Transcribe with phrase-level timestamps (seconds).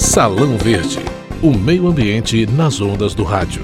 [0.00, 0.98] Salão Verde,
[1.42, 3.62] o meio ambiente nas ondas do rádio.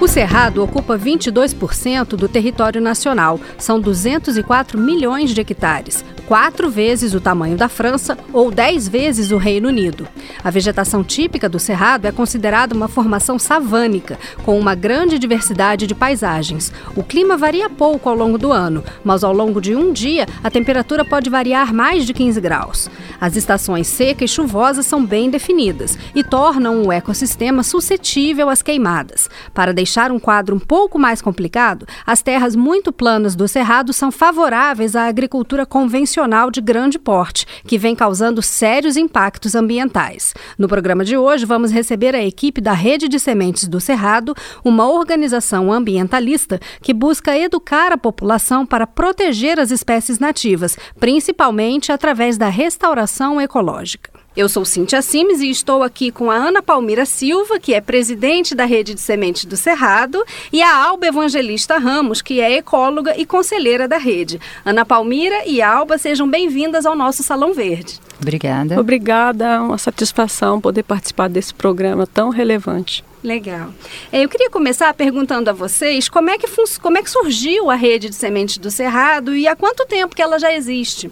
[0.00, 3.40] O Cerrado ocupa 22% do território nacional.
[3.58, 9.36] São 204 milhões de hectares quatro vezes o tamanho da França ou dez vezes o
[9.36, 10.08] Reino Unido.
[10.42, 15.94] A vegetação típica do Cerrado é considerada uma formação savânica, com uma grande diversidade de
[15.94, 16.72] paisagens.
[16.96, 20.50] O clima varia pouco ao longo do ano, mas ao longo de um dia a
[20.50, 22.88] temperatura pode variar mais de 15 graus.
[23.20, 29.28] As estações seca e chuvosa são bem definidas e tornam o ecossistema suscetível às queimadas.
[29.52, 34.10] Para deixar um quadro um pouco mais complicado, as terras muito planas do Cerrado são
[34.10, 40.32] favoráveis à agricultura convencional convencional de grande porte, que vem causando sérios impactos ambientais.
[40.56, 44.88] No programa de hoje, vamos receber a equipe da Rede de Sementes do Cerrado, uma
[44.88, 52.48] organização ambientalista que busca educar a população para proteger as espécies nativas, principalmente através da
[52.48, 54.11] restauração ecológica.
[54.34, 58.54] Eu sou Cintia Simes e estou aqui com a Ana Palmira Silva, que é presidente
[58.54, 63.26] da Rede de Sementes do Cerrado, e a Alba Evangelista Ramos, que é ecóloga e
[63.26, 64.40] conselheira da rede.
[64.64, 68.00] Ana Palmira e Alba, sejam bem-vindas ao nosso Salão Verde.
[68.22, 68.80] Obrigada.
[68.80, 73.04] Obrigada, é uma satisfação poder participar desse programa tão relevante.
[73.22, 73.68] Legal.
[74.10, 76.46] É, eu queria começar perguntando a vocês como é que,
[76.80, 80.22] como é que surgiu a Rede de Sementes do Cerrado e há quanto tempo que
[80.22, 81.10] ela já existe?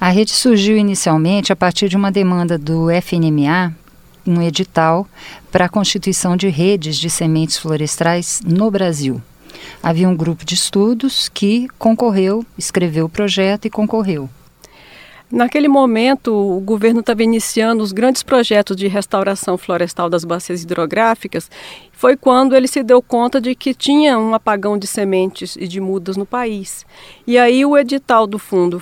[0.00, 3.74] A rede surgiu inicialmente a partir de uma demanda do FNMA,
[4.26, 5.06] um edital
[5.50, 9.22] para a constituição de redes de sementes florestais no Brasil.
[9.82, 14.28] Havia um grupo de estudos que concorreu, escreveu o projeto e concorreu.
[15.30, 21.50] Naquele momento, o governo estava iniciando os grandes projetos de restauração florestal das bacias hidrográficas.
[21.90, 25.80] Foi quando ele se deu conta de que tinha um apagão de sementes e de
[25.80, 26.86] mudas no país.
[27.26, 28.80] E aí o edital do Fundo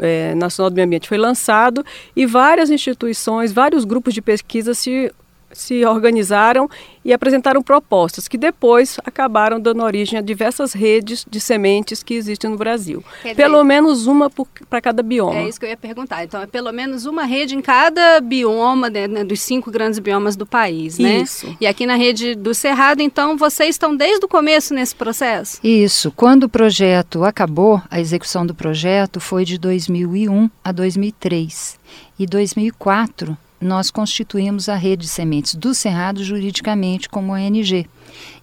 [0.00, 1.84] é, Nacional do Meio Ambiente foi lançado
[2.16, 5.12] e várias instituições, vários grupos de pesquisa se
[5.54, 6.68] se organizaram
[7.04, 12.50] e apresentaram propostas que depois acabaram dando origem a diversas redes de sementes que existem
[12.50, 13.04] no Brasil.
[13.22, 14.30] Dizer, pelo menos uma
[14.68, 15.36] para cada bioma.
[15.36, 16.24] É isso que eu ia perguntar.
[16.24, 20.34] Então, é pelo menos uma rede em cada bioma né, né, dos cinco grandes biomas
[20.34, 21.18] do país, né?
[21.18, 21.56] Isso.
[21.60, 25.58] E aqui na rede do Cerrado, então, vocês estão desde o começo nesse processo?
[25.62, 26.10] Isso.
[26.10, 31.78] Quando o projeto acabou, a execução do projeto foi de 2001 a 2003.
[32.18, 37.86] E 2004 nós constituímos a rede de sementes do Cerrado juridicamente como ONG.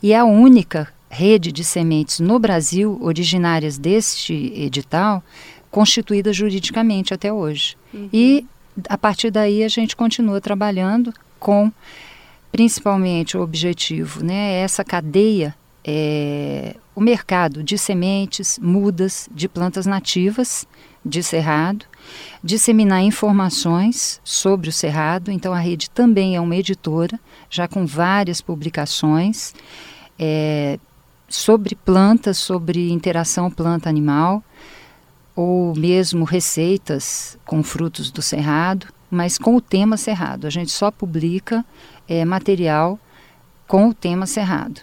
[0.01, 5.23] E é a única rede de sementes no Brasil, originárias deste edital,
[5.69, 7.77] constituída juridicamente até hoje.
[7.93, 8.09] Uhum.
[8.11, 8.45] E
[8.89, 11.71] a partir daí a gente continua trabalhando com
[12.51, 20.67] principalmente o objetivo, né, essa cadeia, é, o mercado de sementes, mudas de plantas nativas
[21.03, 21.85] de cerrado,
[22.43, 25.31] disseminar informações sobre o cerrado.
[25.31, 27.19] Então, a rede também é uma editora,
[27.49, 29.53] já com várias publicações
[30.19, 30.77] é,
[31.27, 34.43] sobre plantas, sobre interação planta-animal,
[35.35, 40.45] ou mesmo receitas com frutos do cerrado, mas com o tema cerrado.
[40.45, 41.65] A gente só publica
[42.07, 42.99] é, material
[43.65, 44.81] com o tema cerrado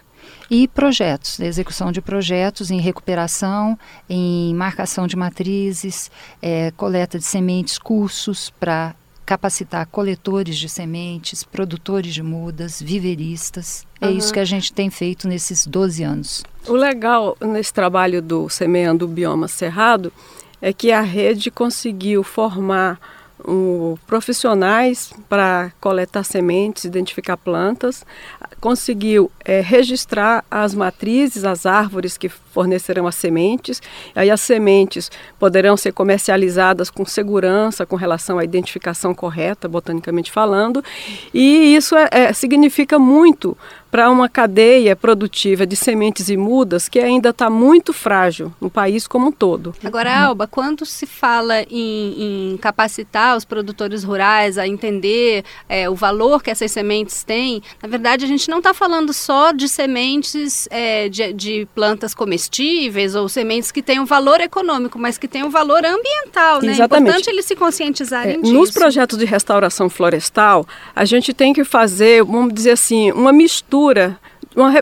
[0.50, 3.78] e projetos, execução de projetos em recuperação,
[4.08, 8.94] em marcação de matrizes, é, coleta de sementes, cursos para
[9.28, 13.86] capacitar coletores de sementes, produtores de mudas, viveristas.
[14.00, 14.16] É uhum.
[14.16, 16.44] isso que a gente tem feito nesses 12 anos.
[16.66, 20.10] O legal nesse trabalho do Semeando o Bioma Cerrado
[20.62, 22.98] é que a rede conseguiu formar
[23.46, 28.04] um, profissionais para coletar sementes, identificar plantas,
[28.60, 33.80] conseguiu é, registrar as matrizes, as árvores que fornecerão as sementes.
[34.16, 40.82] Aí as sementes poderão ser comercializadas com segurança com relação à identificação correta, botanicamente falando.
[41.32, 43.56] E isso é, é, significa muito
[43.90, 49.06] para uma cadeia produtiva de sementes e mudas que ainda está muito frágil no país
[49.06, 49.74] como um todo.
[49.82, 55.94] Agora, Alba, quando se fala em, em capacitar os produtores rurais a entender é, o
[55.94, 60.68] valor que essas sementes têm, na verdade a gente não está falando só de sementes
[60.70, 62.47] é, de, de, plantas comestíveis
[63.14, 66.72] ou sementes que têm um valor econômico, mas que têm um valor ambiental, né?
[66.72, 67.08] Exatamente.
[67.08, 68.52] É importante eles se conscientizarem é, disso.
[68.52, 73.58] Nos projetos de restauração florestal, a gente tem que fazer, vamos dizer assim, uma mistura
[73.88, 74.18] mistura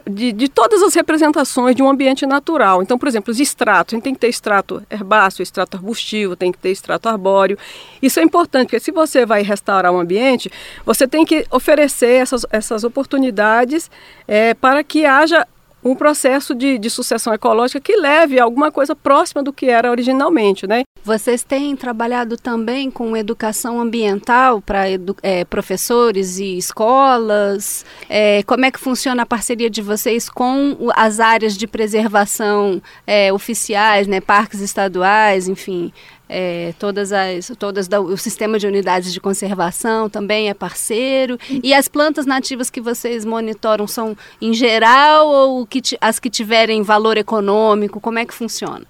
[0.08, 2.82] de, de, todas as representações de um ambiente natural.
[2.82, 6.50] Então, por exemplo, os extratos, a gente tem que ter extrato herbáceo, extrato arbustivo, tem
[6.50, 7.58] que ter extrato arbóreo.
[8.00, 10.50] Isso é importante, porque se você vai restaurar um ambiente,
[10.84, 13.90] você tem que oferecer essas, essas oportunidades
[14.26, 15.46] é, para que haja
[15.86, 19.90] um processo de, de, sucessão ecológica que leve a alguma coisa próxima do que era
[19.90, 20.82] originalmente, né?
[21.04, 27.84] Vocês têm trabalhado também com educação ambiental para edu é, professores e escolas?
[28.08, 33.32] É, como é que funciona a parceria de vocês com as áreas de preservação é,
[33.32, 35.92] oficiais, né, parques estaduais, enfim?
[36.28, 41.38] É, todas as todas da, o sistema de unidades de conservação também é parceiro.
[41.62, 46.82] E as plantas nativas que vocês monitoram são em geral ou que as que tiverem
[46.82, 48.84] valor econômico como é que funciona?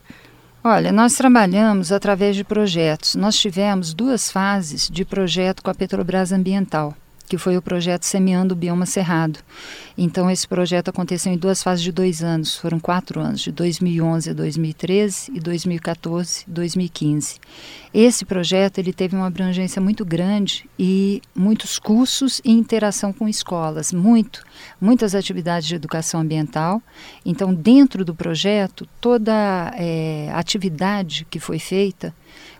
[0.65, 3.15] Olha, nós trabalhamos através de projetos.
[3.15, 6.95] Nós tivemos duas fases de projeto com a Petrobras Ambiental
[7.27, 9.41] que foi o projeto Semeando o Bioma Cerrado.
[9.99, 14.31] Então, esse projeto aconteceu em duas fases de dois anos, foram quatro anos, de 2011
[14.31, 17.41] a 2013 e 2014 a 2015.
[17.93, 23.93] Esse projeto ele teve uma abrangência muito grande e muitos cursos e interação com escolas,
[23.93, 24.45] muito,
[24.81, 26.83] muitas atividades de educação ambiental.
[27.25, 32.15] Então, dentro do projeto, toda é, atividade que foi feita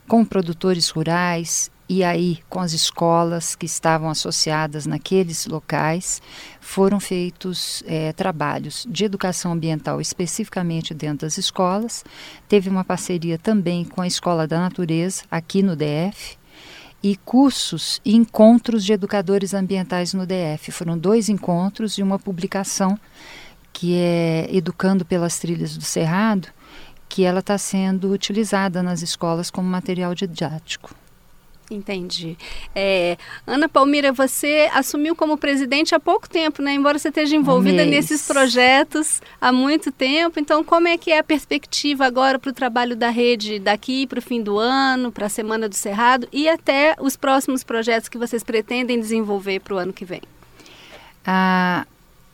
[0.07, 6.21] com produtores rurais, e aí, com as escolas que estavam associadas naqueles locais,
[6.59, 12.03] foram feitos é, trabalhos de educação ambiental especificamente dentro das escolas.
[12.49, 16.37] Teve uma parceria também com a Escola da Natureza, aqui no DF,
[17.01, 20.73] e cursos e encontros de educadores ambientais no DF.
[20.73, 22.99] Foram dois encontros e uma publicação
[23.71, 26.49] que é Educando pelas Trilhas do Cerrado,
[27.07, 30.93] que ela está sendo utilizada nas escolas como material didático.
[31.69, 32.37] Entendi.
[32.73, 36.73] É, Ana Palmira, você assumiu como presidente há pouco tempo, né?
[36.73, 40.39] Embora você esteja envolvida um nesses projetos há muito tempo.
[40.39, 44.19] Então, como é que é a perspectiva agora para o trabalho da rede daqui para
[44.19, 48.17] o fim do ano, para a Semana do Cerrado e até os próximos projetos que
[48.17, 50.21] vocês pretendem desenvolver para o ano que vem?
[51.25, 51.85] Ah,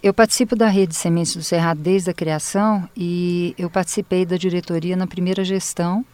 [0.04, 4.96] eu participo da rede Sementes do Cerrado desde a criação e eu participei da diretoria
[4.96, 6.06] na primeira gestão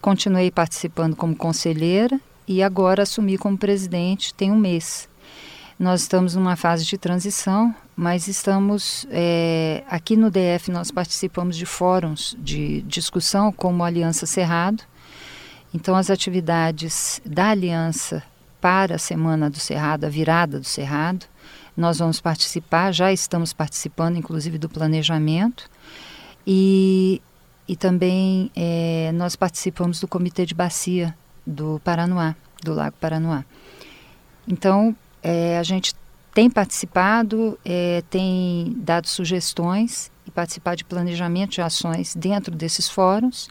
[0.00, 2.18] Continuei participando como conselheira
[2.48, 5.08] e agora assumi como presidente tem um mês.
[5.78, 11.66] Nós estamos numa fase de transição, mas estamos é, aqui no DF nós participamos de
[11.66, 14.82] fóruns de discussão como Aliança Cerrado.
[15.72, 18.22] Então as atividades da Aliança
[18.58, 21.26] para a Semana do Cerrado, a virada do Cerrado,
[21.76, 25.68] nós vamos participar, já estamos participando inclusive do planejamento.
[26.46, 27.20] E
[27.70, 32.34] e também é, nós participamos do Comitê de Bacia do Paranoá,
[32.64, 33.44] do Lago Paranoá.
[34.48, 35.94] Então, é, a gente
[36.34, 43.48] tem participado, é, tem dado sugestões e participado de planejamento de ações dentro desses fóruns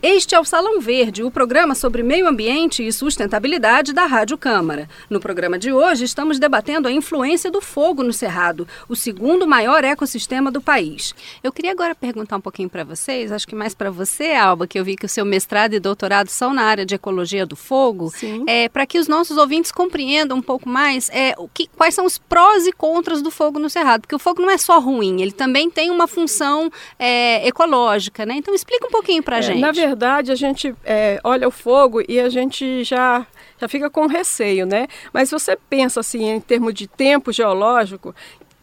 [0.00, 4.88] Este é o Salão Verde, o programa sobre meio ambiente e sustentabilidade da Rádio Câmara.
[5.10, 9.82] No programa de hoje, estamos debatendo a influência do fogo no Cerrado, o segundo maior
[9.82, 11.16] ecossistema do país.
[11.42, 14.78] Eu queria agora perguntar um pouquinho para vocês, acho que mais para você, Alba, que
[14.78, 18.12] eu vi que o seu mestrado e doutorado são na área de ecologia do fogo,
[18.46, 22.06] é, para que os nossos ouvintes compreendam um pouco mais é, o que, quais são
[22.06, 25.22] os prós e contras do fogo no Cerrado, porque o fogo não é só ruim,
[25.22, 28.34] ele também tem uma função é, ecológica, né?
[28.36, 32.02] Então explica um pouquinho para a é, gente verdade, a gente é, olha o fogo
[32.06, 33.26] e a gente já,
[33.58, 34.86] já fica com receio, né?
[35.12, 38.14] Mas você pensa assim em termos de tempo geológico,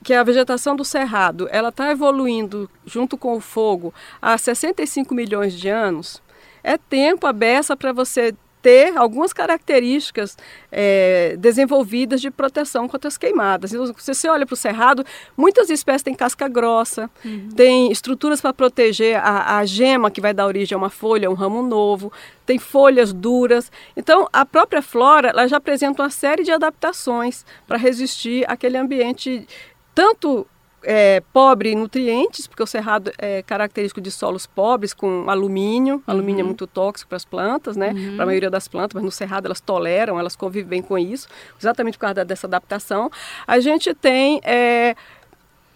[0.03, 3.91] que a vegetação do cerrado ela está evoluindo junto com o fogo
[4.21, 6.21] há 65 milhões de anos,
[6.63, 10.35] é tempo a beça para você ter algumas características
[10.71, 13.71] é, desenvolvidas de proteção contra as queimadas.
[13.71, 15.05] Então, se você olha para o cerrado,
[15.37, 17.49] muitas espécies têm casca grossa, uhum.
[17.55, 21.31] tem estruturas para proteger a, a gema que vai dar origem a uma folha, a
[21.31, 22.11] um ramo novo,
[22.43, 23.71] tem folhas duras.
[23.95, 29.47] Então, a própria flora ela já apresenta uma série de adaptações para resistir àquele ambiente
[29.93, 30.47] tanto
[30.85, 36.01] é, pobre em nutrientes, porque o cerrado é característico de solos pobres com alumínio.
[36.05, 36.49] Alumínio é Uhum.
[36.49, 37.93] muito tóxico para as plantas, né?
[38.15, 41.27] Para a maioria das plantas, mas no cerrado elas toleram, elas convivem com isso,
[41.59, 43.09] exatamente por causa dessa adaptação.
[43.47, 44.95] A gente tem, é,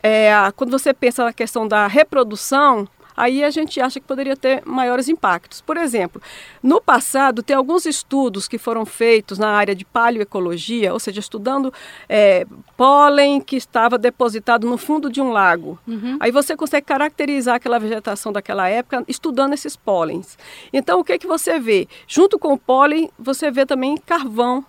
[0.04, 2.88] é, quando você pensa na questão da reprodução,
[3.20, 5.62] aí a gente acha que poderia ter maiores impactos.
[5.62, 6.22] Por exemplo,
[6.64, 11.74] no passado, tem alguns estudos que foram feitos na área de paleoecologia, ou seja, estudando
[12.08, 12.46] é,
[12.78, 15.78] pólen que estava depositado no fundo de um lago.
[16.20, 20.38] Aí você consegue caracterizar aquela vegetação daquela época estudando esses pólens.
[20.72, 21.88] Então, o que, que você vê?
[22.08, 24.64] Junto com o pólen, você vê também carvão.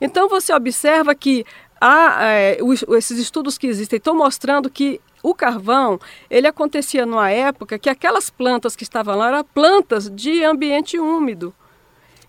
[0.00, 1.44] Então, você observa que
[1.80, 7.30] há, é, os- esses estudos que existem estão mostrando que o carvão ele acontecia numa
[7.30, 11.52] época que aquelas plantas que estavam lá eram plantas de ambiente úmido.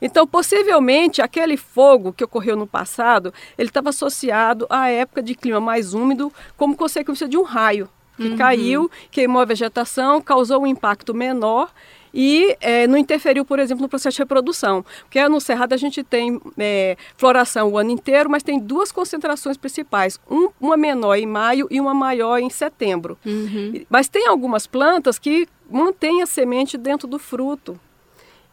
[0.01, 5.59] Então, possivelmente, aquele fogo que ocorreu no passado, ele estava associado à época de clima
[5.59, 11.13] mais úmido, como consequência de um raio que caiu, queimou a vegetação, causou um impacto
[11.13, 11.69] menor
[12.15, 14.85] e eh, não interferiu, por exemplo, no processo de reprodução.
[15.01, 19.57] Porque no Cerrado a gente tem eh, floração o ano inteiro, mas tem duas concentrações
[19.57, 23.17] principais, um- uma menor em maio e uma maior em setembro.
[23.25, 23.83] Uhum.
[23.89, 27.77] Mas tem algumas plantas que mantêm a semente dentro do fruto.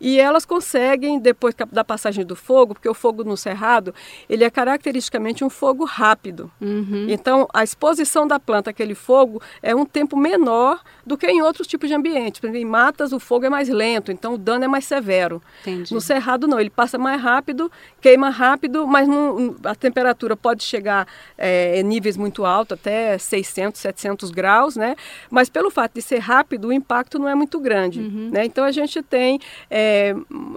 [0.05, 3.95] E elas conseguem, depois da passagem do fogo, porque o fogo no cerrado,
[4.29, 6.51] ele é caracteristicamente um fogo rápido.
[6.61, 7.07] Uhum.
[7.09, 11.69] Então, a exposição da planta àquele fogo é um tempo menor do que em outros
[11.69, 12.41] tipos de ambientes.
[12.41, 15.41] Por exemplo, em matas o fogo é mais lento, então o dano é mais severo.
[15.61, 15.95] Entendi.
[15.95, 21.07] No cerrado não, ele passa mais rápido, queima rápido, mas não- a temperatura pode chegar
[21.39, 24.97] é, em níveis muito altos, até 600, 700 graus, né?
[25.31, 28.45] Mas pelo fato de ser rápido, o impacto não é muito grande, né?
[28.45, 29.39] Então a gente tem,
[29.71, 29.92] é,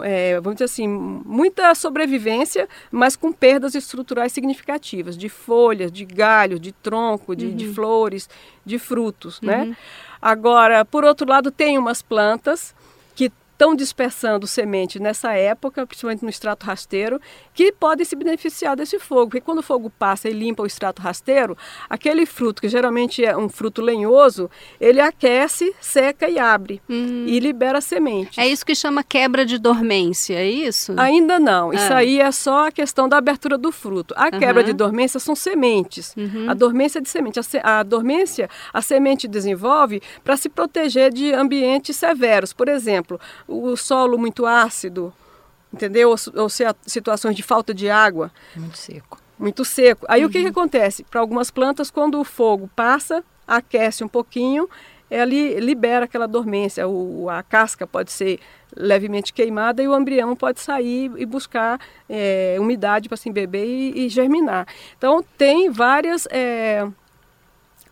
[0.04, 6.60] é, vamos dizer assim, muita sobrevivência, mas com perdas estruturais significativas, de folhas, de galhos,
[6.60, 8.30] de tronco, de, de flores,
[8.66, 9.76] de frutos, né?
[10.22, 12.74] Agora, por outro lado, tem umas plantas
[13.16, 17.22] que estão dispersando semente nessa época, principalmente no extrato rasteiro,
[17.54, 19.28] que podem se beneficiar desse fogo.
[19.28, 21.58] Porque quando o fogo passa e limpa o extrato rasteiro,
[21.90, 26.82] aquele fruto, que geralmente é um fruto lenhoso, ele aquece, seca e abre.
[26.90, 28.38] E libera sementes.
[28.38, 30.94] É isso que chama quebra de dormência, é isso?
[30.98, 31.72] Ainda não.
[31.72, 31.98] Isso Ah.
[31.98, 34.14] aí é só a questão da abertura do fruto.
[34.18, 34.56] A quebra.
[34.60, 34.66] Uhum.
[34.66, 36.14] de dormência são sementes.
[36.48, 37.40] A dormência é de semente.
[37.40, 42.52] A, se- a dormência, a semente desenvolve para se proteger de ambientes severos.
[42.54, 45.14] Por exemplo, o solo muito ácido,
[45.74, 46.10] entendeu?
[46.10, 46.50] Ou, ou
[46.86, 49.18] situações de falta de água, Muito seco.
[49.38, 50.06] muito seco.
[50.10, 51.04] Aí o que, que acontece?
[51.04, 54.70] Para algumas plantas, quando o fogo passa, aquece um pouquinho,
[55.10, 56.88] ele libera aquela dormência.
[56.88, 58.40] O, a casca pode ser
[58.76, 64.06] levemente queimada e o embrião pode sair e buscar eh, umidade para se embeber e,
[64.06, 64.68] e germinar.
[64.98, 66.86] Então tem várias eh,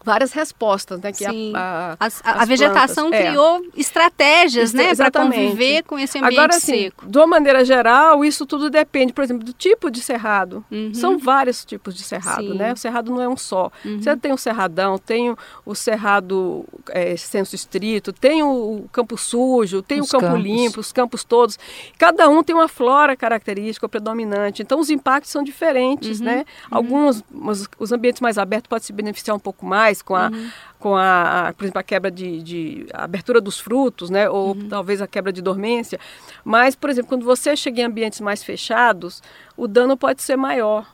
[0.04, 1.12] várias respostas, né?
[1.12, 1.52] Que a- Sim.
[1.56, 3.30] a, As- a, a as vegetação plantas, é.
[3.30, 7.06] criou estratégias, né, para conviver com esse ambiente Agora, assim, seco.
[7.08, 10.64] de uma maneira geral, isso tudo depende, por exemplo, do tipo de cerrado.
[10.72, 10.94] Uhum.
[10.94, 12.52] São vários tipos de cerrado, Sim.
[12.52, 12.58] Uhum.
[12.58, 12.74] né?
[12.74, 13.72] O cerrado não é um só.
[13.84, 18.48] Você tem o cerradão, tem o, cerrado é, senso estrito, tem o,
[18.86, 20.44] o campo sujo, tem Os o campo campos.
[20.44, 21.58] limpo, os campos todos.
[21.98, 24.62] Cada um tem uma flora característica predominante.
[24.62, 26.26] Então, os impactos são diferentes, Uhum.
[26.26, 26.46] né?
[26.70, 30.50] Alguns, os, os ambientes mais abertos podem se beneficiar um pouco mais com a, Uhum.
[30.80, 34.30] com a, a, por exemplo, a quebra de, de a abertura dos frutos, né?
[34.30, 34.68] Ou Uhum.
[34.70, 36.00] talvez a quebra de dormência.
[36.44, 39.22] Mas, por exemplo, quando você chega em ambientes mais fechados,
[39.56, 40.86] o dano pode ser maior.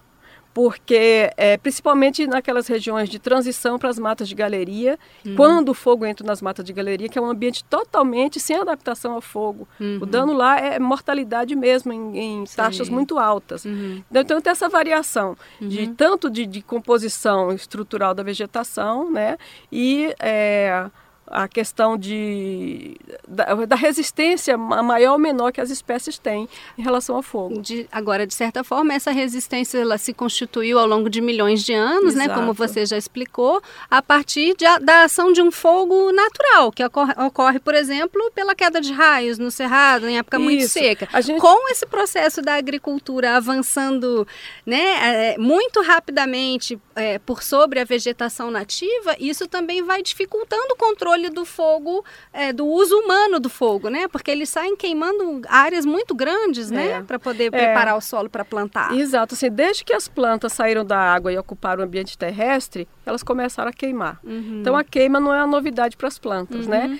[0.59, 5.35] Porque, é, principalmente naquelas regiões de transição para as matas de galeria, Uhum.
[5.37, 9.13] quando o fogo entra nas matas de galeria, que é um ambiente totalmente sem adaptação
[9.13, 9.65] ao fogo.
[10.01, 12.95] O dano lá é mortalidade mesmo, em, em taxas Uhum.
[12.95, 13.63] Muito altas.
[13.63, 14.03] Uhum.
[14.11, 19.37] Então, então tem essa variação de tanto de, de composição estrutural da vegetação, né,
[19.71, 20.87] e é,
[21.29, 26.81] a questão de, da, da resistência ma- maior ou menor que as espécies têm em
[26.81, 27.61] relação ao fogo.
[27.61, 31.73] De- agora, de certa forma, essa resistência ela se constituiu ao longo de milhões de
[31.73, 36.71] anos, né, como você já explicou, a partir de da ação de um fogo natural,
[36.71, 40.73] que ocorre, ocorre, por exemplo, pela queda de raios no cerrado, em época muito Isso.
[40.73, 41.07] seca.
[41.11, 44.27] A gente- Com esse processo da agricultura avançando
[44.65, 50.75] né, é, muito rapidamente é, por sobre a vegetação nativa, isso também vai dificultando o
[50.75, 54.07] controle do fogo, é, do uso humano do fogo, né?
[54.07, 56.99] Porque eles saem queimando áreas muito grandes, né?
[56.99, 57.01] É.
[57.01, 57.49] Para poder É.
[57.49, 58.95] preparar o solo para plantar.
[58.95, 63.23] Exato, assim, desde que as plantas saíram da água e ocuparam o ambiente terrestre, elas
[63.23, 64.19] começaram a queimar.
[64.23, 64.59] Uhum.
[64.61, 66.99] Então a queima não é uma novidade para as plantas, né?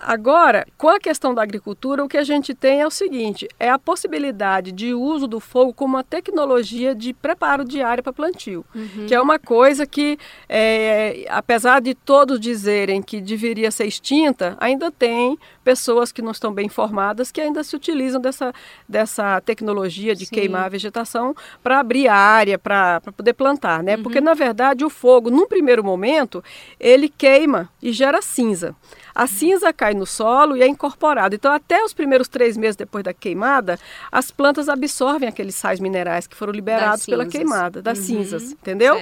[0.00, 3.68] Agora, com a questão da agricultura, o que a gente tem é o seguinte: é
[3.70, 8.64] a possibilidade de uso do fogo como uma tecnologia de preparo de área para plantio,
[8.74, 9.06] uhum.
[9.06, 14.90] que é uma coisa que, é, apesar de todos dizerem que deveria ser extinta, ainda
[14.90, 15.38] tem
[15.68, 18.54] pessoas que não estão bem informadas que ainda se utilizam dessa,
[18.88, 20.34] dessa tecnologia de Sim.
[20.34, 23.96] queimar a vegetação para abrir a área, para poder plantar, né?
[23.96, 24.02] Uhum.
[24.02, 26.42] Porque, na verdade, o fogo, num primeiro momento,
[26.80, 28.74] ele queima e gera cinza.
[29.14, 31.34] A cinza cai no solo e é incorporada.
[31.34, 33.76] Então, até os primeiros três meses depois da queimada,
[34.12, 38.04] as plantas absorvem aqueles sais minerais que foram liberados pela queimada, das uhum.
[38.04, 38.96] cinzas, entendeu?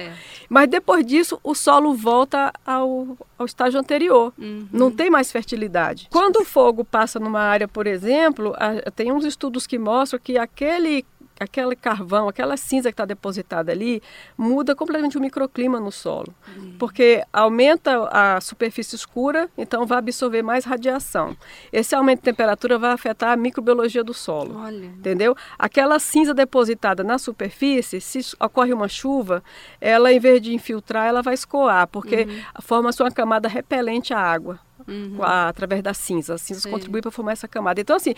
[0.49, 4.33] Mas depois disso, o solo volta ao, ao estágio anterior.
[4.37, 4.67] Uhum.
[4.71, 6.07] Não tem mais fertilidade.
[6.11, 8.55] Quando o fogo passa numa área, por exemplo,
[8.95, 11.05] tem uns estudos que mostram que aquele
[11.39, 14.01] aquele carvão, aquela cinza que está depositada ali,
[14.35, 16.33] muda completamente o microclima no solo.
[16.55, 16.75] Uhum.
[16.79, 21.37] Porque aumenta a superfície escura, então vai absorver mais radiação.
[21.71, 24.57] Esse aumento de temperatura vai afetar a microbiologia do solo.
[24.57, 24.85] Olha.
[24.85, 25.37] Entendeu?
[25.59, 29.43] Aquela cinza depositada na superfície, se ocorre uma chuva,
[29.79, 32.41] ela, em vez de infiltrar, ela vai escoar, porque uhum.
[32.63, 34.59] forma-se uma camada repelente à água.
[34.87, 35.21] Uhum.
[35.21, 36.33] A, através da cinza.
[36.35, 37.79] As cinzas contribuem para formar essa camada.
[37.79, 38.13] Então, assim,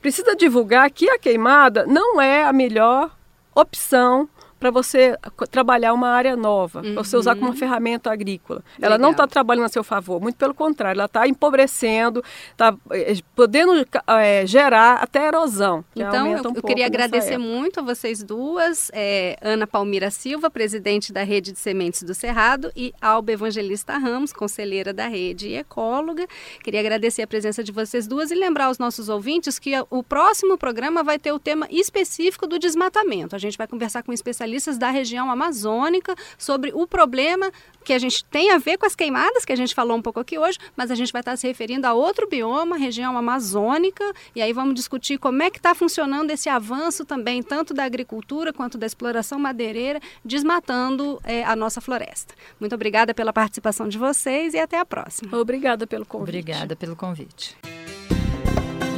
[0.00, 3.10] precisa divulgar que a queimada não é a melhor
[3.54, 5.16] opção para você
[5.50, 6.94] trabalhar uma área nova, uhum.
[6.94, 7.56] para você usar como uma uhum.
[7.56, 8.62] ferramenta agrícola.
[8.76, 8.90] Legal.
[8.90, 13.14] Ela não está trabalhando a seu favor, muito pelo contrário, ela está empobrecendo, está é,
[13.34, 15.84] podendo é, gerar até erosão.
[15.94, 21.12] Então, eu, um eu queria agradecer muito a vocês duas, é, Ana Palmira Silva, presidente
[21.12, 26.26] da Rede de Sementes do Cerrado, e Alba Evangelista Ramos, conselheira da rede e ecóloga.
[26.62, 30.56] Queria agradecer a presença de vocês duas e lembrar aos nossos ouvintes que o próximo
[30.56, 33.36] programa vai ter o tema específico do desmatamento.
[33.36, 37.50] A gente vai conversar com um especialista especialistas da região amazônica sobre o problema
[37.84, 40.18] que a gente tem a ver com as queimadas, que a gente falou um pouco
[40.18, 44.42] aqui hoje, mas a gente vai estar se referindo a outro bioma, região amazônica, e
[44.42, 48.76] aí vamos discutir como é que está funcionando esse avanço também, tanto da agricultura quanto
[48.76, 52.34] da exploração madeireira, desmatando é, a nossa floresta.
[52.58, 55.36] Muito obrigada pela participação de vocês e até a próxima.
[55.38, 56.40] Obrigada pelo convite.
[56.40, 57.56] Obrigada pelo convite.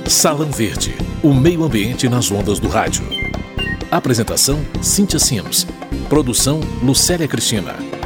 [0.08, 3.27] Salão Verde, o meio ambiente nas ondas do rádio.
[3.90, 5.66] Apresentação: Cíntia Sims.
[6.10, 7.97] Produção: Lucélia Cristina.